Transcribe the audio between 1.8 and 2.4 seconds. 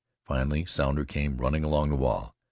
the wall.